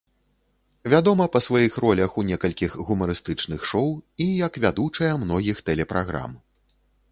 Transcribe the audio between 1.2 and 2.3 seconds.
па сваіх ролях у